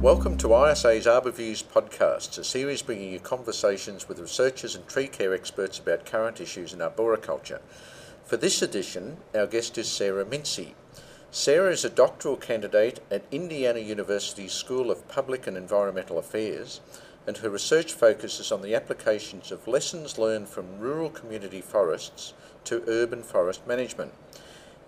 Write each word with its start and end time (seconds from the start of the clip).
Welcome 0.00 0.38
to 0.38 0.54
ISA's 0.54 1.04
Arborviews 1.04 1.62
podcast, 1.62 2.38
a 2.38 2.44
series 2.44 2.80
bringing 2.80 3.12
you 3.12 3.20
conversations 3.20 4.08
with 4.08 4.18
researchers 4.18 4.74
and 4.74 4.88
tree 4.88 5.08
care 5.08 5.34
experts 5.34 5.78
about 5.78 6.06
current 6.06 6.40
issues 6.40 6.72
in 6.72 6.80
arboriculture. 6.80 7.60
For 8.24 8.38
this 8.38 8.62
edition, 8.62 9.18
our 9.34 9.46
guest 9.46 9.76
is 9.76 9.92
Sarah 9.92 10.24
Mincey. 10.24 10.74
Sarah 11.30 11.70
is 11.70 11.84
a 11.84 11.90
doctoral 11.90 12.38
candidate 12.38 13.00
at 13.10 13.26
Indiana 13.30 13.80
University's 13.80 14.54
School 14.54 14.90
of 14.90 15.06
Public 15.06 15.46
and 15.46 15.54
Environmental 15.54 16.16
Affairs, 16.16 16.80
and 17.26 17.36
her 17.36 17.50
research 17.50 17.92
focuses 17.92 18.50
on 18.50 18.62
the 18.62 18.74
applications 18.74 19.52
of 19.52 19.68
lessons 19.68 20.16
learned 20.16 20.48
from 20.48 20.78
rural 20.78 21.10
community 21.10 21.60
forests 21.60 22.32
to 22.64 22.82
urban 22.88 23.22
forest 23.22 23.66
management. 23.66 24.14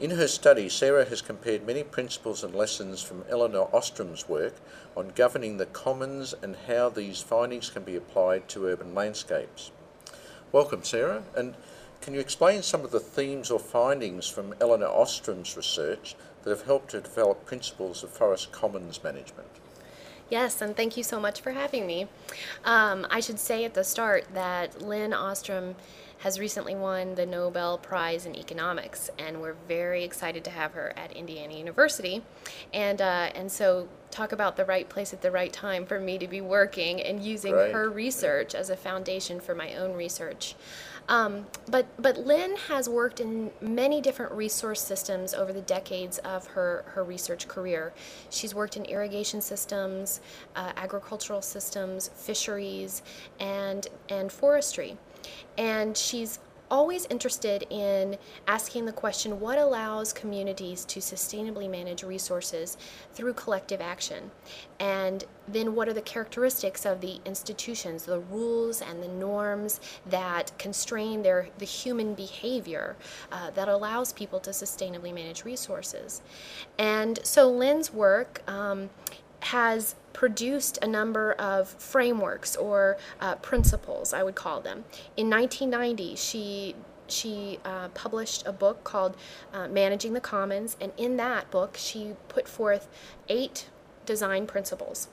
In 0.01 0.11
her 0.11 0.27
study, 0.27 0.69
Sarah 0.69 1.05
has 1.05 1.21
compared 1.21 1.67
many 1.67 1.85
principles 1.85 2.43
and 2.43 2.55
lessons 2.55 3.03
from 3.03 3.25
Elinor 3.29 3.67
Ostrom's 3.73 4.29
work 4.29 4.55
on 4.97 5.13
governing 5.15 5.59
the 5.59 5.67
commons 5.67 6.35
and 6.43 6.57
how 6.67 6.89
these 6.89 7.21
findings 7.21 7.71
can 7.71 7.85
be 7.85 7.95
applied 7.95 8.49
to 8.49 8.67
urban 8.67 8.95
landscapes. 8.95 9.71
Welcome, 10.51 10.83
Sarah, 10.83 11.23
and 11.37 11.55
can 12.01 12.15
you 12.15 12.21
explain 12.21 12.63
some 12.63 12.85
of 12.85 12.91
the 12.91 13.01
themes 13.01 13.51
or 13.51 13.61
findings 13.61 14.27
from 14.27 14.55
Elinor 14.61 14.87
Ostrom's 14.87 15.57
research 15.57 16.17
that 16.43 16.51
have 16.51 16.67
helped 16.67 16.91
to 16.91 17.01
develop 17.01 17.45
principles 17.45 18.03
of 18.03 18.11
forest 18.11 18.51
commons 18.51 19.05
management? 19.05 19.49
Yes, 20.31 20.63
and 20.63 20.75
thank 20.75 20.97
you 20.97 21.03
so 21.03 21.21
much 21.21 21.43
for 21.43 21.53
having 21.53 21.87
me. 21.87 22.09
Um, 22.65 23.07
I 23.11 23.21
should 23.21 23.39
say 23.39 23.67
at 23.67 23.75
the 23.75 23.85
start 23.85 24.25
that 24.33 24.81
Lin 24.81 25.13
Ostrom 25.13 25.77
has 26.23 26.39
recently 26.39 26.75
won 26.77 27.17
the 27.17 27.27
Nobel 27.27 27.79
Prize 27.79 28.27
in 28.27 28.37
Economics, 28.37 29.11
and 29.19 29.41
we're 29.41 29.57
very 29.67 30.05
excited 30.05 30.45
to 30.45 30.51
have 30.51 30.73
her 30.73 30.93
at 30.97 31.13
Indiana 31.13 31.55
University. 31.55 32.23
And 32.73 33.03
uh, 33.03 33.31
and 33.35 33.51
so 33.51 33.89
talk 34.13 34.31
about 34.31 34.57
the 34.57 34.65
right 34.65 34.89
place 34.89 35.13
at 35.13 35.21
the 35.23 35.31
right 35.31 35.53
time 35.53 35.85
for 35.85 35.99
me 35.99 36.19
to 36.19 36.29
be 36.29 36.41
working 36.41 37.01
and 37.03 37.23
using 37.25 37.55
Right. 37.55 37.73
her 37.73 37.89
research 37.91 38.55
as 38.55 38.71
a 38.71 38.77
foundation 38.77 39.41
for 39.41 39.55
my 39.55 39.75
own 39.75 39.95
research. 39.95 40.55
Um, 41.09 41.47
but 41.69 41.87
but 42.01 42.19
Lin 42.19 42.55
has 42.69 42.89
worked 42.89 43.19
in 43.19 43.51
many 43.61 44.01
different 44.01 44.31
resource 44.31 44.81
systems 44.81 45.35
over 45.35 45.53
the 45.53 45.61
decades 45.63 46.19
of 46.19 46.47
her, 46.49 46.85
her 46.95 47.03
research 47.03 47.49
career. 47.49 47.93
She's 48.31 48.55
worked 48.55 48.77
in 48.77 48.85
irrigation 48.85 49.41
systems, 49.41 50.21
uh, 50.55 50.71
agricultural 50.77 51.43
systems, 51.43 52.11
fisheries, 52.15 53.03
and 53.41 53.89
and 54.09 54.31
forestry, 54.31 54.97
and 55.57 55.97
she's 55.97 56.39
always 56.73 57.05
interested 57.11 57.67
in 57.69 58.17
asking 58.49 58.87
the 58.87 58.93
question 58.93 59.39
what 59.39 59.59
allows 59.59 60.11
communities 60.11 60.87
to 60.87 61.01
sustainably 61.01 61.71
manage 61.71 62.03
resources 62.03 62.79
through 63.13 63.35
collective 63.35 63.83
action? 63.83 64.31
And 64.81 65.23
then 65.47 65.75
what 65.75 65.87
are 65.87 65.93
the 65.93 66.01
characteristics 66.01 66.87
of 66.87 67.03
the 67.03 67.21
institutions 67.27 68.05
the 68.05 68.21
rules 68.21 68.81
and 68.81 69.03
the 69.03 69.09
norms 69.09 69.81
that 70.07 70.57
constrain 70.59 71.23
their 71.23 71.49
the 71.59 71.67
human 71.67 72.15
behavior 72.15 72.97
uh, 73.31 73.51
that 73.51 73.69
allows 73.69 74.15
people 74.15 74.41
to 74.41 74.51
sustainably 74.51 75.13
manage 75.13 75.45
resources? 75.45 76.23
And 76.79 77.21
so 77.23 77.51
Lin's 77.51 77.93
work 77.93 78.43
um, 78.49 78.89
has 79.43 79.95
produced 80.13 80.79
a 80.83 80.87
number 80.87 81.33
of 81.33 81.69
frameworks 81.69 82.55
or 82.57 82.97
uh, 83.21 83.35
principles, 83.37 84.13
I 84.13 84.23
would 84.23 84.35
call 84.35 84.61
them. 84.61 84.85
In 85.17 85.29
1990, 85.31 86.17
she 86.17 86.75
she 87.09 87.59
uh, 87.65 87.89
published 87.89 88.47
a 88.47 88.53
book 88.53 88.85
called 88.85 89.17
uh, 89.53 89.69
Managing 89.69 90.15
the 90.15 90.21
Commons, 90.21 90.77
and 90.81 90.93
in 90.97 91.17
that 91.19 91.51
book, 91.51 91.77
she 91.77 92.15
put 92.29 92.49
forth 92.49 92.89
eight 93.29 93.69
design 94.07 94.47
principles. 94.47 95.09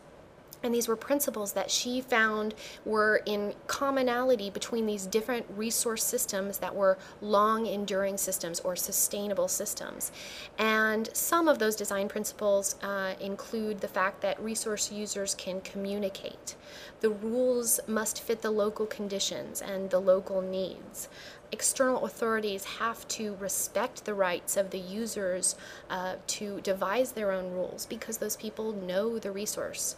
And 0.61 0.73
these 0.73 0.87
were 0.87 0.95
principles 0.95 1.53
that 1.53 1.71
she 1.71 2.01
found 2.01 2.53
were 2.85 3.21
in 3.25 3.53
commonality 3.67 4.49
between 4.49 4.85
these 4.85 5.05
different 5.05 5.45
resource 5.55 6.03
systems 6.03 6.57
that 6.57 6.75
were 6.75 6.97
long 7.21 7.65
enduring 7.65 8.17
systems 8.17 8.59
or 8.59 8.75
sustainable 8.75 9.47
systems. 9.47 10.11
And 10.57 11.09
some 11.13 11.47
of 11.47 11.59
those 11.59 11.75
design 11.75 12.09
principles 12.09 12.75
uh, 12.83 13.13
include 13.19 13.79
the 13.79 13.87
fact 13.87 14.21
that 14.21 14.41
resource 14.41 14.91
users 14.91 15.33
can 15.35 15.61
communicate. 15.61 16.55
The 16.99 17.09
rules 17.09 17.79
must 17.87 18.21
fit 18.21 18.41
the 18.41 18.51
local 18.51 18.85
conditions 18.85 19.61
and 19.61 19.89
the 19.89 19.99
local 19.99 20.41
needs 20.41 21.07
external 21.51 22.05
authorities 22.05 22.63
have 22.63 23.07
to 23.09 23.35
respect 23.35 24.05
the 24.05 24.13
rights 24.13 24.57
of 24.57 24.69
the 24.71 24.79
users 24.79 25.55
uh, 25.89 26.15
to 26.27 26.61
devise 26.61 27.11
their 27.11 27.31
own 27.31 27.51
rules 27.51 27.85
because 27.85 28.17
those 28.17 28.35
people 28.35 28.73
know 28.73 29.19
the 29.19 29.31
resource. 29.31 29.95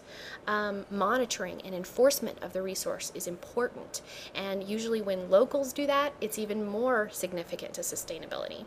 Um, 0.47 0.85
monitoring 0.90 1.61
and 1.63 1.75
enforcement 1.75 2.38
of 2.41 2.53
the 2.53 2.61
resource 2.61 3.11
is 3.16 3.28
important, 3.28 4.01
and 4.34 4.63
usually 4.63 5.01
when 5.01 5.29
locals 5.29 5.73
do 5.73 5.85
that, 5.88 6.13
it's 6.22 6.40
even 6.40 6.66
more 6.66 7.09
significant 7.11 7.73
to 7.75 7.81
sustainability. 7.81 8.66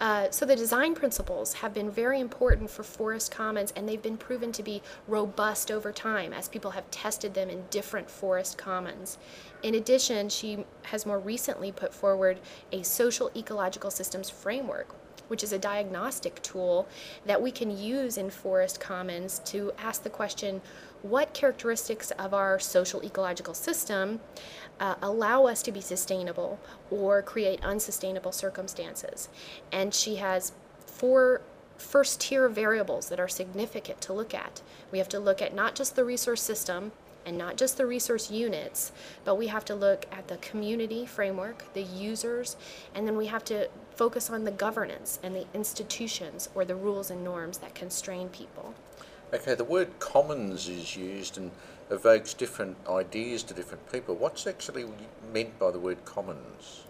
Uh, 0.00 0.30
so 0.30 0.46
the 0.46 0.54
design 0.54 0.94
principles 0.94 1.54
have 1.54 1.74
been 1.74 1.90
very 1.90 2.20
important 2.20 2.70
for 2.70 2.82
forest 2.82 3.32
commons 3.32 3.72
and 3.74 3.88
they've 3.88 4.02
been 4.02 4.16
proven 4.16 4.52
to 4.52 4.62
be 4.62 4.80
robust 5.08 5.70
over 5.70 5.90
time 5.90 6.32
as 6.32 6.48
people 6.48 6.70
have 6.70 6.88
tested 6.90 7.34
them 7.34 7.50
in 7.50 7.64
different 7.70 8.08
forest 8.08 8.56
commons. 8.56 9.18
In 9.62 9.74
addition, 9.74 10.28
she 10.28 10.64
has 10.82 11.04
more 11.04 11.18
recently 11.18 11.72
put 11.72 11.92
forward 11.92 12.38
a 12.70 12.82
social 12.82 13.30
ecological 13.34 13.90
systems 13.90 14.30
framework 14.30 14.94
which 15.28 15.42
is 15.42 15.52
a 15.52 15.58
diagnostic 15.58 16.42
tool 16.42 16.88
that 17.26 17.40
we 17.40 17.50
can 17.50 17.76
use 17.76 18.18
in 18.18 18.30
forest 18.30 18.80
commons 18.80 19.40
to 19.40 19.72
ask 19.78 20.02
the 20.02 20.10
question 20.10 20.60
what 21.02 21.34
characteristics 21.34 22.10
of 22.12 22.34
our 22.34 22.58
social 22.58 23.02
ecological 23.04 23.54
system 23.54 24.20
uh, 24.80 24.94
allow 25.02 25.46
us 25.46 25.62
to 25.62 25.72
be 25.72 25.80
sustainable 25.80 26.58
or 26.90 27.22
create 27.22 27.64
unsustainable 27.64 28.32
circumstances. 28.32 29.28
And 29.72 29.94
she 29.94 30.16
has 30.16 30.52
four 30.86 31.42
first 31.76 32.20
tier 32.20 32.48
variables 32.48 33.08
that 33.08 33.20
are 33.20 33.28
significant 33.28 34.00
to 34.02 34.12
look 34.12 34.34
at. 34.34 34.62
We 34.90 34.98
have 34.98 35.08
to 35.10 35.18
look 35.18 35.40
at 35.40 35.54
not 35.54 35.74
just 35.74 35.94
the 35.94 36.04
resource 36.04 36.42
system 36.42 36.92
and 37.24 37.36
not 37.36 37.56
just 37.56 37.76
the 37.76 37.86
resource 37.86 38.30
units, 38.30 38.90
but 39.24 39.36
we 39.36 39.48
have 39.48 39.64
to 39.66 39.74
look 39.74 40.06
at 40.10 40.28
the 40.28 40.38
community 40.38 41.04
framework, 41.06 41.72
the 41.74 41.82
users, 41.82 42.56
and 42.94 43.06
then 43.06 43.16
we 43.16 43.26
have 43.26 43.44
to 43.44 43.68
focus 43.94 44.30
on 44.30 44.44
the 44.44 44.50
governance 44.50 45.18
and 45.22 45.34
the 45.34 45.46
institutions 45.54 46.48
or 46.54 46.64
the 46.64 46.74
rules 46.74 47.10
and 47.10 47.22
norms 47.22 47.58
that 47.58 47.74
constrain 47.74 48.28
people. 48.28 48.74
Okay, 49.30 49.54
the 49.54 49.62
word 49.62 49.98
commons 49.98 50.70
is 50.70 50.96
used 50.96 51.36
and 51.36 51.50
evokes 51.90 52.32
different 52.32 52.78
ideas 52.88 53.42
to 53.42 53.52
different 53.52 53.92
people. 53.92 54.14
What's 54.14 54.46
actually 54.46 54.86
meant 55.34 55.58
by 55.58 55.70
the 55.70 55.78
word 55.78 56.02
commons? 56.06 56.84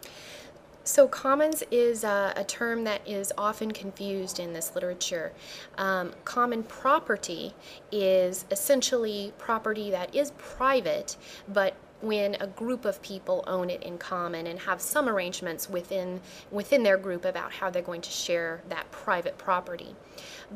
So, 0.88 1.06
commons 1.06 1.62
is 1.70 2.02
uh, 2.02 2.32
a 2.34 2.44
term 2.44 2.84
that 2.84 3.06
is 3.06 3.30
often 3.36 3.72
confused 3.72 4.40
in 4.40 4.54
this 4.54 4.74
literature. 4.74 5.34
Um, 5.76 6.14
common 6.24 6.62
property 6.62 7.52
is 7.92 8.46
essentially 8.50 9.34
property 9.36 9.90
that 9.90 10.14
is 10.14 10.30
private, 10.38 11.18
but 11.46 11.74
when 12.00 12.36
a 12.40 12.46
group 12.46 12.86
of 12.86 13.02
people 13.02 13.44
own 13.46 13.68
it 13.68 13.82
in 13.82 13.98
common 13.98 14.46
and 14.46 14.60
have 14.60 14.80
some 14.80 15.10
arrangements 15.10 15.68
within 15.68 16.22
within 16.50 16.84
their 16.84 16.96
group 16.96 17.26
about 17.26 17.52
how 17.52 17.68
they're 17.68 17.82
going 17.82 18.00
to 18.00 18.10
share 18.10 18.62
that 18.70 18.90
private 18.90 19.36
property. 19.36 19.94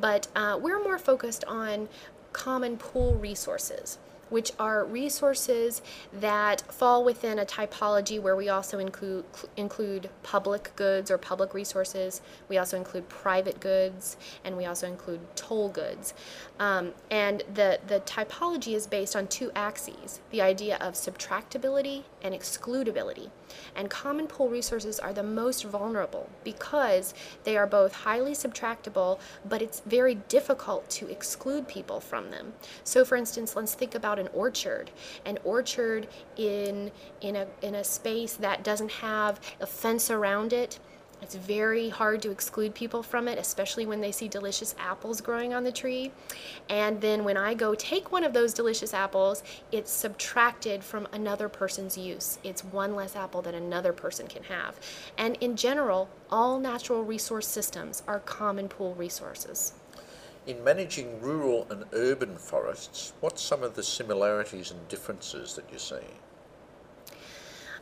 But 0.00 0.28
uh, 0.34 0.58
we're 0.58 0.82
more 0.82 0.96
focused 0.96 1.44
on 1.44 1.90
common 2.32 2.78
pool 2.78 3.16
resources 3.16 3.98
which 4.32 4.50
are 4.58 4.84
resources 4.84 5.82
that 6.12 6.62
fall 6.72 7.04
within 7.04 7.38
a 7.38 7.44
typology 7.44 8.18
where 8.20 8.34
we 8.34 8.48
also 8.48 8.78
include 8.78 9.24
include 9.56 10.08
public 10.22 10.74
goods 10.74 11.10
or 11.10 11.18
public 11.18 11.52
resources. 11.52 12.22
We 12.48 12.56
also 12.56 12.78
include 12.78 13.08
private 13.10 13.60
goods, 13.60 14.16
and 14.42 14.56
we 14.56 14.64
also 14.64 14.86
include 14.86 15.20
toll 15.36 15.68
goods. 15.68 16.14
Um, 16.58 16.92
and 17.10 17.42
the 17.52 17.78
the 17.86 18.00
typology 18.00 18.74
is 18.74 18.86
based 18.86 19.14
on 19.14 19.26
two 19.26 19.52
axes: 19.54 20.20
the 20.30 20.40
idea 20.40 20.78
of 20.78 20.94
subtractability 20.94 22.04
and 22.22 22.34
excludability. 22.34 23.28
And 23.76 23.90
common 23.90 24.26
pool 24.26 24.48
resources 24.48 24.98
are 24.98 25.12
the 25.12 25.22
most 25.22 25.64
vulnerable 25.64 26.30
because 26.44 27.12
they 27.44 27.56
are 27.56 27.66
both 27.66 27.92
highly 27.92 28.32
subtractable, 28.32 29.18
but 29.44 29.60
it's 29.60 29.80
very 29.80 30.14
difficult 30.14 30.88
to 30.90 31.10
exclude 31.10 31.68
people 31.68 32.00
from 32.00 32.30
them. 32.30 32.54
So, 32.84 33.04
for 33.04 33.16
instance, 33.16 33.54
let's 33.54 33.74
think 33.74 33.94
about 33.94 34.18
an 34.22 34.28
orchard. 34.32 34.90
An 35.26 35.38
orchard 35.44 36.08
in 36.36 36.90
in 37.20 37.36
a 37.36 37.46
in 37.60 37.74
a 37.74 37.84
space 37.84 38.34
that 38.34 38.64
doesn't 38.64 38.90
have 38.90 39.40
a 39.60 39.66
fence 39.66 40.10
around 40.10 40.52
it. 40.52 40.78
It's 41.22 41.36
very 41.36 41.88
hard 41.88 42.20
to 42.22 42.32
exclude 42.32 42.74
people 42.74 43.00
from 43.00 43.28
it, 43.28 43.38
especially 43.38 43.86
when 43.86 44.00
they 44.00 44.10
see 44.10 44.26
delicious 44.26 44.74
apples 44.76 45.20
growing 45.20 45.54
on 45.54 45.62
the 45.62 45.70
tree. 45.70 46.10
And 46.68 47.00
then 47.00 47.22
when 47.22 47.36
I 47.36 47.54
go 47.54 47.76
take 47.76 48.10
one 48.10 48.24
of 48.24 48.32
those 48.32 48.52
delicious 48.52 48.92
apples, 48.92 49.44
it's 49.70 49.92
subtracted 49.92 50.82
from 50.82 51.06
another 51.12 51.48
person's 51.48 51.96
use. 51.96 52.40
It's 52.42 52.64
one 52.64 52.96
less 52.96 53.14
apple 53.14 53.40
that 53.42 53.54
another 53.54 53.92
person 53.92 54.26
can 54.26 54.42
have. 54.44 54.80
And 55.16 55.36
in 55.40 55.54
general, 55.54 56.08
all 56.28 56.58
natural 56.58 57.04
resource 57.04 57.46
systems 57.46 58.02
are 58.08 58.18
common 58.18 58.68
pool 58.68 58.96
resources. 58.96 59.74
In 60.44 60.64
managing 60.64 61.20
rural 61.20 61.68
and 61.70 61.84
urban 61.92 62.36
forests, 62.36 63.12
what's 63.20 63.40
some 63.40 63.62
of 63.62 63.76
the 63.76 63.82
similarities 63.82 64.72
and 64.72 64.88
differences 64.88 65.54
that 65.54 65.72
you 65.72 65.78
see? 65.78 66.04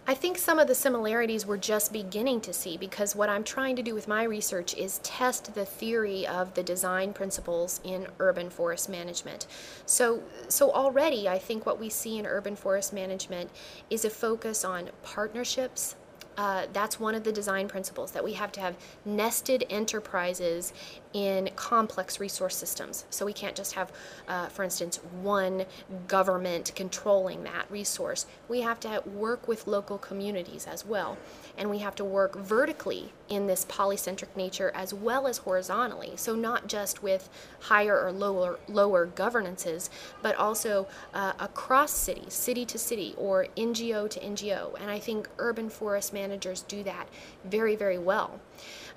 I 0.06 0.14
think 0.14 0.38
some 0.38 0.58
of 0.58 0.66
the 0.66 0.74
similarities 0.74 1.46
we're 1.46 1.56
just 1.56 1.92
beginning 1.92 2.40
to 2.42 2.52
see 2.52 2.76
because 2.76 3.14
what 3.14 3.28
I'm 3.28 3.44
trying 3.44 3.76
to 3.76 3.82
do 3.82 3.94
with 3.94 4.08
my 4.08 4.24
research 4.24 4.74
is 4.74 4.98
test 4.98 5.54
the 5.54 5.64
theory 5.64 6.26
of 6.26 6.52
the 6.54 6.62
design 6.62 7.12
principles 7.12 7.80
in 7.84 8.08
urban 8.18 8.50
forest 8.50 8.88
management. 8.88 9.46
So, 9.86 10.22
so 10.48 10.72
already 10.72 11.28
I 11.28 11.38
think 11.38 11.64
what 11.64 11.78
we 11.78 11.88
see 11.88 12.18
in 12.18 12.26
urban 12.26 12.56
forest 12.56 12.92
management 12.92 13.50
is 13.88 14.04
a 14.04 14.10
focus 14.10 14.64
on 14.64 14.90
partnerships, 15.02 15.94
uh, 16.40 16.64
that's 16.72 16.98
one 16.98 17.14
of 17.14 17.22
the 17.22 17.30
design 17.30 17.68
principles 17.68 18.12
that 18.12 18.24
we 18.24 18.32
have 18.32 18.50
to 18.50 18.60
have 18.60 18.74
nested 19.04 19.62
enterprises 19.68 20.72
in 21.12 21.50
complex 21.54 22.18
resource 22.18 22.56
systems. 22.56 23.04
So 23.10 23.26
we 23.26 23.34
can't 23.34 23.54
just 23.54 23.74
have, 23.74 23.92
uh, 24.26 24.46
for 24.46 24.62
instance, 24.62 25.00
one 25.20 25.66
government 26.08 26.72
controlling 26.74 27.42
that 27.44 27.70
resource. 27.70 28.24
We 28.48 28.62
have 28.62 28.80
to 28.80 29.02
work 29.04 29.48
with 29.48 29.66
local 29.66 29.98
communities 29.98 30.66
as 30.66 30.86
well. 30.86 31.18
And 31.58 31.68
we 31.68 31.78
have 31.78 31.94
to 31.96 32.04
work 32.04 32.36
vertically 32.36 33.12
in 33.28 33.46
this 33.46 33.64
polycentric 33.66 34.34
nature 34.34 34.72
as 34.74 34.94
well 34.94 35.26
as 35.26 35.38
horizontally. 35.38 36.12
So 36.16 36.34
not 36.34 36.68
just 36.68 37.02
with 37.02 37.28
higher 37.60 38.00
or 38.00 38.12
lower, 38.12 38.58
lower 38.66 39.04
governances, 39.04 39.90
but 40.22 40.36
also 40.36 40.86
uh, 41.12 41.32
across 41.38 41.92
cities, 41.92 42.32
city 42.32 42.64
to 42.66 42.78
city, 42.78 43.14
or 43.18 43.46
NGO 43.56 44.08
to 44.08 44.20
NGO. 44.20 44.80
And 44.80 44.90
I 44.90 44.98
think 44.98 45.28
urban 45.38 45.68
forest 45.68 46.12
managers 46.30 46.62
do 46.62 46.82
that 46.84 47.08
very, 47.44 47.76
very 47.76 47.98
well. 47.98 48.40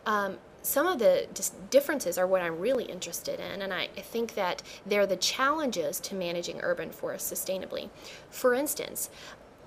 Um, 0.06 0.38
some 0.62 0.88
of 0.88 1.00
the 1.00 1.27
differences 1.69 2.18
are 2.18 2.25
what 2.25 2.41
I'm 2.41 2.57
really 2.57 2.85
interested 2.85 3.39
in, 3.39 3.62
and 3.62 3.74
I 3.74 3.88
think 3.88 4.35
that 4.35 4.63
they're 4.85 5.06
the 5.06 5.18
challenges 5.18 6.00
to 6.01 6.15
managing 6.15 6.62
urban 6.62 6.91
forests 6.91 7.30
sustainably. 7.31 7.89
For 8.30 8.53
instance, 8.53 9.09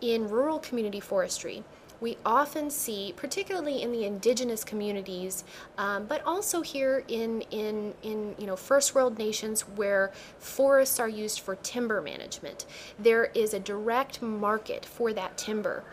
in 0.00 0.28
rural 0.28 0.58
community 0.58 1.00
forestry, 1.00 1.64
we 2.00 2.16
often 2.24 2.70
see, 2.70 3.14
particularly 3.16 3.82
in 3.82 3.90
the 3.90 4.04
indigenous 4.04 4.64
communities, 4.64 5.44
um, 5.78 6.06
but 6.06 6.22
also 6.24 6.60
here 6.60 7.04
in, 7.08 7.42
in, 7.50 7.94
in 8.02 8.34
you 8.38 8.46
know, 8.46 8.56
first 8.56 8.94
world 8.94 9.18
nations 9.18 9.62
where 9.62 10.12
forests 10.38 11.00
are 11.00 11.08
used 11.08 11.40
for 11.40 11.56
timber 11.56 12.02
management, 12.02 12.66
there 12.98 13.26
is 13.34 13.54
a 13.54 13.60
direct 13.60 14.20
market 14.20 14.84
for 14.84 15.12
that 15.14 15.38
timber 15.38 15.84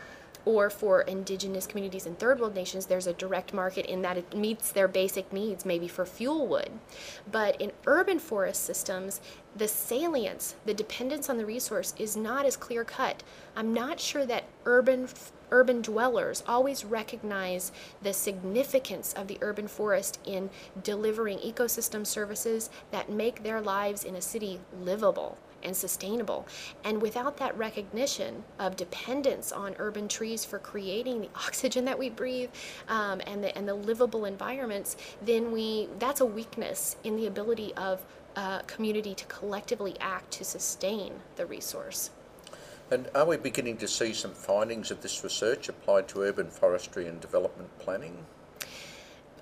or 0.46 0.70
for 0.70 1.02
indigenous 1.02 1.66
communities 1.66 2.06
in 2.06 2.16
third 2.16 2.40
world 2.40 2.56
nations, 2.56 2.86
there's 2.86 3.08
a 3.08 3.14
direct 3.14 3.54
market 3.54 3.86
in 3.86 4.02
that 4.02 4.18
it 4.18 4.36
meets 4.36 4.72
their 4.72 4.88
basic 4.88 5.32
needs, 5.32 5.66
maybe 5.66 5.88
for 5.88 6.06
fuel 6.06 6.48
wood. 6.48 6.70
But 7.32 7.60
in 7.62 7.72
urban 7.86 8.20
forest 8.20 8.64
systems, 8.64 9.22
the 9.56 9.68
salience, 9.68 10.56
the 10.66 10.74
dependence 10.74 11.30
on 11.30 11.38
the 11.38 11.46
resource 11.46 11.94
is 11.98 12.18
not 12.18 12.46
as 12.46 12.58
clear 12.58 12.84
cut. 12.84 13.24
I'm 13.56 13.74
not 13.74 14.00
sure 14.00 14.26
that 14.26 14.46
urban 14.66 15.08
urban 15.52 15.84
dwellers 15.84 16.44
always 16.48 16.84
recognize 16.84 17.72
the 18.02 18.12
significance 18.12 19.14
of 19.14 19.28
the 19.28 19.38
urban 19.42 19.68
forest 19.68 20.20
in 20.26 20.50
delivering 20.82 21.38
ecosystem 21.38 22.08
services 22.08 22.72
that 22.90 23.12
make 23.12 23.44
their 23.44 23.62
lives 23.62 24.04
in 24.04 24.16
a 24.16 24.22
city 24.22 24.60
livable 24.82 25.38
and 25.64 25.76
sustainable. 25.76 26.48
And 26.84 27.02
without 27.02 27.38
that 27.38 27.58
recognition 27.58 28.44
of 28.60 28.76
dependence 28.76 29.52
on 29.52 29.76
urban 29.80 30.08
trees 30.08 30.46
for 30.46 30.60
creating 30.60 31.22
the 31.22 31.30
oxygen 31.36 31.86
that 31.86 31.98
we 31.98 32.10
breathe 32.10 32.50
um, 32.88 33.22
and, 33.28 33.44
the, 33.44 33.58
and 33.58 33.68
the 33.68 33.74
livable 33.74 34.26
environments, 34.26 34.98
then 35.22 35.52
we 35.52 35.90
that's 36.00 36.22
a 36.22 36.26
weakness 36.26 36.98
in 37.04 37.16
the 37.16 37.28
ability 37.28 37.74
of 37.76 38.04
uh, 38.36 38.60
community 38.62 39.14
to 39.14 39.26
collectively 39.26 39.96
act 40.00 40.32
to 40.32 40.44
sustain 40.44 41.14
the 41.36 41.46
resource. 41.46 42.10
And 42.92 43.10
are 43.16 43.26
we 43.26 43.38
beginning 43.38 43.78
to 43.78 43.88
see 43.88 44.14
some 44.14 44.32
findings 44.32 44.92
of 44.92 45.02
this 45.02 45.24
research 45.24 45.70
applied 45.70 46.08
to 46.10 46.22
urban 46.22 46.50
forestry 46.50 47.08
and 47.08 47.20
development 47.20 47.70
planning? 47.80 48.26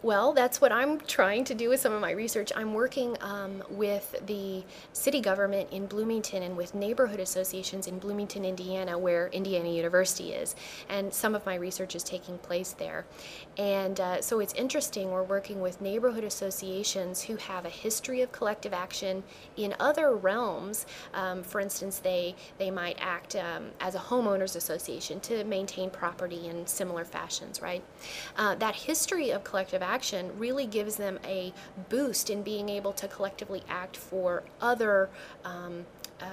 Well, 0.03 0.33
that's 0.33 0.59
what 0.59 0.71
I'm 0.71 1.00
trying 1.01 1.44
to 1.44 1.53
do 1.53 1.69
with 1.69 1.80
some 1.80 1.94
of 1.94 2.01
my 2.01 2.09
research. 2.09 2.51
I'm 2.56 2.74
working 2.74 3.15
um, 3.21 3.62
with 3.69 4.19
the 4.25 4.63
city 4.94 5.21
government 5.21 5.69
in 5.71 5.86
Bloomington 5.86 6.42
and 6.42 6.57
with 6.57 6.74
neighborhood 6.74 7.19
associations 7.19 7.86
in 7.86 8.00
Bloomington, 8.00 8.44
Indiana, 8.44 8.98
where 8.98 9.27
Indiana 9.27 9.69
University 9.69 10.33
is. 10.33 10.56
And 10.89 11.13
some 11.13 11.36
of 11.36 11.45
my 11.45 11.53
research 11.53 11.94
is 11.94 12.01
taking 12.01 12.39
place 12.39 12.71
there. 12.71 13.06
And 13.59 14.00
uh, 14.00 14.21
so 14.24 14.39
it's 14.39 14.53
interesting. 14.56 15.12
We're 15.12 15.21
working 15.21 15.62
with 15.62 15.80
neighborhood 15.81 16.24
associations 16.24 17.21
who 17.21 17.36
have 17.36 17.65
a 17.65 17.69
history 17.69 18.21
of 18.21 18.31
collective 18.31 18.74
action 18.74 19.21
in 19.56 19.75
other 19.80 20.15
realms. 20.15 20.88
Um, 21.13 21.44
for 21.44 21.62
instance, 21.62 22.00
they, 22.00 22.36
they 22.57 22.71
might 22.71 22.97
act 23.00 23.36
um, 23.36 23.65
as 23.80 23.94
a 23.94 24.00
homeowners 24.00 24.56
association 24.56 25.19
to 25.19 25.44
maintain 25.44 25.92
property 25.92 26.47
in 26.47 26.65
similar 26.65 27.06
fashions, 27.06 27.62
right? 27.62 27.83
Uh, 28.36 28.56
that 28.56 28.74
history 28.74 29.30
of 29.30 29.44
collective 29.44 29.83
action 29.83 29.91
action 29.92 30.32
really 30.38 30.66
gives 30.66 30.96
them 30.96 31.20
a 31.26 31.54
boost 31.90 32.30
in 32.30 32.42
being 32.44 32.70
able 32.70 32.94
to 32.94 33.08
collectively 33.08 33.62
act 33.68 33.98
for 33.98 34.44
other 34.62 35.10
um, 35.44 35.86
uh, 36.22 36.26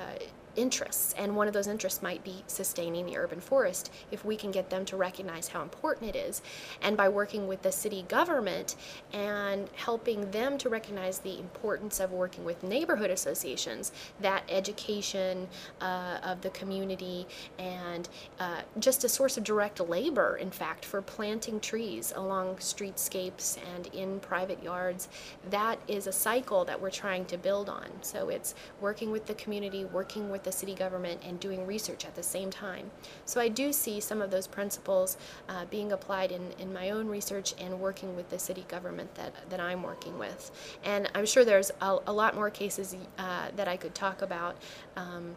interests, 0.58 1.14
and 1.16 1.36
one 1.36 1.46
of 1.46 1.54
those 1.54 1.68
interests 1.68 2.02
might 2.02 2.22
be 2.24 2.42
sustaining 2.48 3.06
the 3.06 3.16
urban 3.16 3.40
forest 3.40 3.92
if 4.10 4.24
we 4.24 4.36
can 4.36 4.50
get 4.50 4.68
them 4.68 4.84
to 4.84 4.96
recognize 4.96 5.48
how 5.48 5.62
important 5.62 6.14
it 6.14 6.18
is. 6.18 6.42
And 6.82 6.96
by 6.96 7.08
working 7.08 7.46
with 7.46 7.62
the 7.62 7.72
city 7.72 8.04
government 8.08 8.74
and 9.12 9.70
helping 9.76 10.30
them 10.32 10.58
to 10.58 10.68
recognize 10.68 11.20
the 11.20 11.38
importance 11.38 12.00
of 12.00 12.10
working 12.10 12.44
with 12.44 12.62
neighborhood 12.62 13.10
associations, 13.10 13.92
that 14.20 14.42
education 14.48 15.46
uh, 15.80 16.18
of 16.24 16.40
the 16.40 16.50
community 16.50 17.26
and 17.58 18.08
uh, 18.40 18.62
just 18.80 19.04
a 19.04 19.08
source 19.08 19.36
of 19.36 19.44
direct 19.44 19.78
labor, 19.80 20.36
in 20.36 20.50
fact, 20.50 20.84
for 20.84 21.00
planting 21.00 21.60
trees 21.60 22.12
along 22.16 22.56
streetscapes 22.56 23.58
and 23.76 23.86
in 23.94 24.18
private 24.20 24.60
yards, 24.62 25.08
that 25.50 25.78
is 25.86 26.06
a 26.08 26.12
cycle 26.12 26.64
that 26.64 26.80
we're 26.80 26.90
trying 26.90 27.24
to 27.26 27.38
build 27.38 27.68
on. 27.68 27.88
So 28.00 28.28
it's 28.28 28.54
working 28.80 29.12
with 29.12 29.26
the 29.26 29.34
community, 29.34 29.84
working 29.84 30.30
with 30.30 30.47
the 30.48 30.52
city 30.52 30.74
government 30.74 31.20
and 31.26 31.38
doing 31.38 31.66
research 31.66 32.06
at 32.06 32.14
the 32.14 32.22
same 32.22 32.50
time. 32.50 32.90
So 33.26 33.36
I 33.38 33.48
do 33.48 33.66
see 33.72 34.00
some 34.00 34.22
of 34.22 34.30
those 34.30 34.46
principles 34.46 35.18
uh, 35.48 35.66
being 35.66 35.92
applied 35.92 36.30
in, 36.32 36.44
in 36.58 36.72
my 36.72 36.90
own 36.90 37.06
research 37.06 37.54
and 37.60 37.78
working 37.78 38.16
with 38.16 38.30
the 38.30 38.38
city 38.38 38.64
government 38.68 39.14
that, 39.16 39.32
that 39.50 39.60
I'm 39.60 39.82
working 39.82 40.18
with. 40.18 40.40
And 40.84 41.10
I'm 41.14 41.26
sure 41.26 41.44
there's 41.44 41.70
a, 41.82 41.98
a 42.06 42.14
lot 42.22 42.34
more 42.34 42.50
cases 42.50 42.96
uh, 43.18 43.48
that 43.56 43.68
I 43.68 43.76
could 43.76 43.94
talk 43.94 44.22
about. 44.22 44.56
Um, 44.96 45.36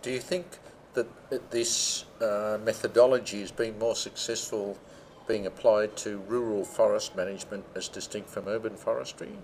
do 0.00 0.10
you 0.10 0.20
think 0.20 0.46
that 0.94 1.06
this 1.50 2.04
uh, 2.22 2.58
methodology 2.64 3.40
has 3.40 3.52
been 3.52 3.78
more 3.78 3.96
successful 3.96 4.78
being 5.26 5.46
applied 5.46 5.96
to 5.96 6.18
rural 6.28 6.64
forest 6.64 7.16
management 7.16 7.64
as 7.74 7.88
distinct 7.88 8.30
from 8.30 8.48
urban 8.48 8.76
forestry? 8.76 9.36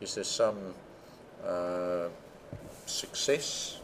Is 0.00 0.14
there 0.16 0.24
some 0.24 0.74
uh, 1.44 2.08
success? 2.90 3.78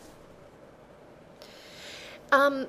Um, 2.33 2.67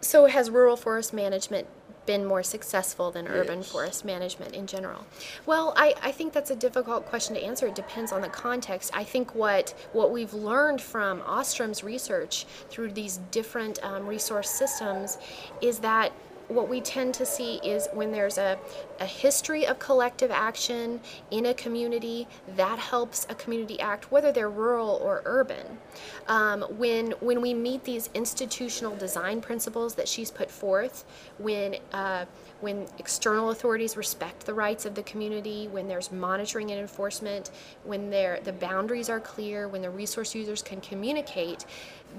so 0.00 0.26
has 0.26 0.50
rural 0.50 0.76
forest 0.76 1.12
management 1.12 1.66
been 2.08 2.24
more 2.24 2.42
successful 2.42 3.10
than 3.10 3.28
urban 3.28 3.58
yes. 3.58 3.70
forest 3.70 4.02
management 4.02 4.54
in 4.54 4.66
general? 4.66 5.04
Well, 5.44 5.74
I, 5.76 5.94
I 6.00 6.10
think 6.10 6.32
that's 6.32 6.50
a 6.50 6.56
difficult 6.56 7.04
question 7.04 7.34
to 7.34 7.44
answer. 7.44 7.66
It 7.66 7.74
depends 7.74 8.12
on 8.12 8.22
the 8.22 8.30
context. 8.30 8.90
I 8.94 9.04
think 9.04 9.34
what, 9.34 9.74
what 9.92 10.10
we've 10.10 10.32
learned 10.32 10.80
from 10.80 11.20
Ostrom's 11.20 11.84
research 11.84 12.46
through 12.70 12.92
these 12.92 13.18
different 13.30 13.78
um, 13.84 14.06
resource 14.06 14.48
systems 14.48 15.18
is 15.60 15.80
that 15.80 16.12
what 16.48 16.68
we 16.68 16.80
tend 16.80 17.14
to 17.14 17.26
see 17.26 17.56
is 17.56 17.88
when 17.92 18.10
there's 18.10 18.38
a, 18.38 18.58
a 19.00 19.06
history 19.06 19.66
of 19.66 19.78
collective 19.78 20.30
action 20.30 21.00
in 21.30 21.46
a 21.46 21.54
community, 21.54 22.26
that 22.56 22.78
helps 22.78 23.26
a 23.30 23.34
community 23.34 23.78
act, 23.80 24.10
whether 24.10 24.32
they're 24.32 24.50
rural 24.50 25.00
or 25.02 25.22
urban. 25.24 25.78
Um, 26.26 26.62
when, 26.78 27.12
when 27.20 27.40
we 27.40 27.54
meet 27.54 27.84
these 27.84 28.10
institutional 28.14 28.96
design 28.96 29.40
principles 29.40 29.94
that 29.94 30.08
she's 30.08 30.30
put 30.30 30.50
forth, 30.50 31.04
when 31.38 31.76
uh, 31.92 32.24
when 32.60 32.86
external 32.98 33.50
authorities 33.50 33.96
respect 33.96 34.44
the 34.44 34.54
rights 34.54 34.84
of 34.84 34.94
the 34.94 35.02
community, 35.04 35.68
when 35.68 35.86
there's 35.86 36.10
monitoring 36.10 36.70
and 36.70 36.80
enforcement, 36.80 37.50
when 37.84 38.10
the 38.10 38.54
boundaries 38.58 39.08
are 39.08 39.20
clear, 39.20 39.68
when 39.68 39.82
the 39.82 39.90
resource 39.90 40.34
users 40.34 40.60
can 40.62 40.80
communicate, 40.80 41.64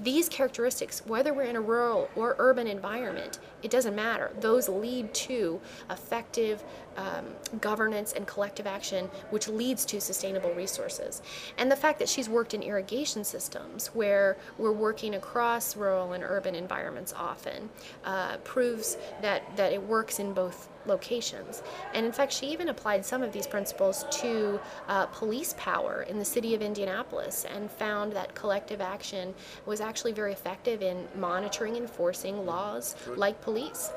these 0.04 0.30
characteristics, 0.30 1.06
whether 1.06 1.34
we're 1.34 1.44
in 1.44 1.56
a 1.56 1.62
rural 1.62 2.10
or 2.16 2.36
urban 2.40 2.68
environment, 2.68 3.40
it 3.64 3.72
doesn't 3.72 3.96
matter. 3.96 4.19
Those 4.40 4.70
lead 4.70 5.14
to 5.14 5.60
effective 5.90 6.64
um, 6.98 7.26
governance 7.62 8.14
and 8.14 8.28
collective 8.28 8.68
action, 8.68 9.10
which 9.30 9.48
leads 9.48 9.86
to 9.86 10.02
sustainable 10.02 10.52
resources. 10.54 11.22
And 11.58 11.72
the 11.72 11.76
fact 11.76 12.00
that 12.00 12.10
she's 12.10 12.28
worked 12.28 12.54
in 12.54 12.62
irrigation 12.62 13.24
systems, 13.24 13.88
where 13.88 14.38
we're 14.58 14.72
working 14.72 15.16
across 15.16 15.76
rural 15.76 16.14
and 16.14 16.24
urban 16.24 16.56
environments 16.56 17.14
often, 17.14 17.70
uh, 18.04 18.38
proves 18.38 18.98
that, 19.22 19.56
that 19.56 19.72
it 19.72 19.82
works 19.82 20.20
in 20.20 20.34
both 20.34 20.70
locations. 20.86 21.62
And 21.94 22.06
in 22.06 22.12
fact, 22.12 22.34
she 22.34 22.48
even 22.48 22.70
applied 22.70 23.06
some 23.06 23.24
of 23.24 23.32
these 23.32 23.48
principles 23.48 24.06
to 24.22 24.60
uh, 24.88 25.06
police 25.08 25.54
power 25.58 26.06
in 26.10 26.20
the 26.20 26.26
city 26.26 26.56
of 26.56 26.62
Indianapolis 26.62 27.46
and 27.54 27.70
found 27.70 28.14
that 28.14 28.36
collective 28.36 28.82
action 28.82 29.34
was 29.66 29.82
actually 29.82 30.14
very 30.14 30.32
effective 30.32 30.82
in 30.82 31.08
monitoring 31.16 31.76
and 31.76 31.84
enforcing 31.84 32.46
laws 32.46 32.96
like 33.16 33.42
police. 33.42 33.92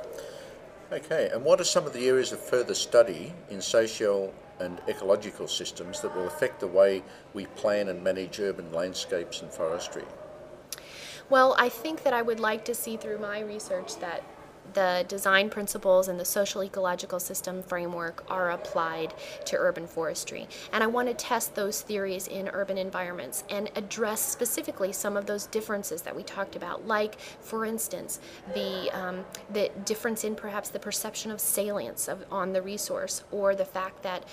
Okay, 0.93 1.31
and 1.33 1.43
what 1.43 1.61
are 1.61 1.65
some 1.65 1.87
of 1.87 1.93
the 1.93 2.07
areas 2.07 2.33
of 2.33 2.41
further 2.41 2.75
study 2.75 3.33
in 3.49 3.63
social 3.63 4.35
and 4.61 4.81
ecological 4.89 5.49
systems 5.49 6.01
that 6.01 6.15
will 6.15 6.27
affect 6.27 6.61
the 6.61 6.67
way 6.67 7.03
we 7.33 7.47
plan 7.47 7.89
and 7.89 8.03
manage 8.03 8.39
urban 8.41 8.71
landscapes 8.73 9.41
and 9.41 9.51
forestry? 9.51 10.05
Well, 11.31 11.55
I 11.59 11.69
think 11.71 12.03
that 12.03 12.13
I 12.13 12.21
would 12.21 12.41
like 12.41 12.65
to 12.67 12.75
see 12.75 12.97
through 12.97 13.19
my 13.19 13.41
research 13.41 13.97
that 14.01 14.23
the 14.75 15.05
design 15.09 15.51
principles 15.51 16.09
and 16.09 16.19
the 16.19 16.25
social 16.25 16.63
ecological 16.63 17.21
system 17.21 17.63
framework 17.63 18.25
are 18.31 18.51
applied 18.51 19.15
to 19.47 19.57
urban 19.57 19.87
forestry. 19.87 20.49
And 20.73 20.83
I 20.83 20.87
want 20.87 21.09
to 21.09 21.15
test 21.15 21.55
those 21.55 21.81
theories 21.83 22.27
in 22.27 22.49
urban 22.49 22.79
environments 22.79 23.45
and 23.51 23.71
address 23.77 24.21
specifically 24.21 24.93
some 24.93 25.17
of 25.17 25.27
those 25.27 25.47
differences 25.47 26.03
that 26.03 26.17
we 26.17 26.23
talked 26.23 26.57
about, 26.57 26.87
like, 26.87 27.21
for 27.41 27.67
instance, 27.67 28.21
the, 28.55 28.91
um, 28.93 29.25
the 29.53 29.71
difference 29.85 30.25
in 30.25 30.35
perhaps 30.35 30.71
the 30.71 30.79
perception 30.79 31.31
of 31.31 31.41
salience 31.41 32.09
of, 32.09 32.25
on 32.31 32.53
the 32.53 32.63
resource 32.63 33.25
or 33.31 33.55
the 33.55 33.65
fact 33.65 34.03
that 34.03 34.25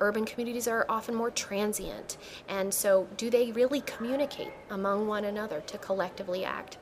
urban 0.00 0.24
communities 0.24 0.66
are 0.66 0.86
often 0.88 1.14
more 1.14 1.30
transient. 1.30 2.16
And 2.48 2.72
so, 2.72 3.06
do 3.16 3.30
they 3.30 3.52
really 3.52 3.82
communicate 3.82 4.52
among 4.70 5.06
one 5.06 5.24
another 5.24 5.60
to 5.66 5.78
collectively 5.78 6.44
act? 6.44 6.78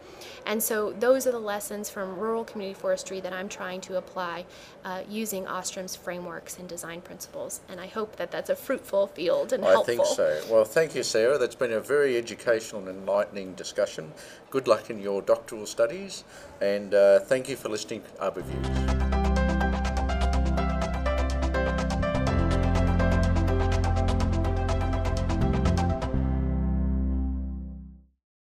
And 0.46 0.62
so, 0.62 0.92
those 0.92 1.26
are 1.26 1.32
the 1.32 1.38
lessons 1.38 1.90
from 1.90 2.18
rural 2.18 2.44
community 2.44 2.78
forestry 2.78 3.20
that 3.20 3.32
I'm 3.32 3.48
trying 3.48 3.80
to 3.82 3.96
apply 3.96 4.46
uh, 4.84 5.02
using 5.08 5.46
Ostrom's 5.46 5.96
frameworks 5.96 6.58
and 6.58 6.68
design 6.68 7.00
principles. 7.00 7.60
And 7.68 7.80
I 7.80 7.86
hope 7.86 8.16
that 8.16 8.30
that's 8.30 8.50
a 8.50 8.56
fruitful 8.56 9.08
field 9.08 9.52
and 9.52 9.64
I 9.64 9.70
helpful. 9.70 9.94
I 9.94 9.96
think 9.96 10.16
so. 10.16 10.42
Well, 10.50 10.64
thank 10.64 10.94
you, 10.94 11.02
Sarah. 11.02 11.38
That's 11.38 11.54
been 11.54 11.72
a 11.72 11.80
very 11.80 12.16
educational 12.16 12.80
and 12.86 12.98
enlightening 12.98 13.54
discussion. 13.54 14.12
Good 14.50 14.66
luck 14.68 14.90
in 14.90 14.98
your 14.98 15.22
doctoral 15.22 15.66
studies, 15.66 16.24
and 16.60 16.94
uh, 16.94 17.20
thank 17.20 17.48
you 17.48 17.56
for 17.56 17.68
listening 17.68 18.02
Arbor 18.18 18.42
Views. 18.42 18.87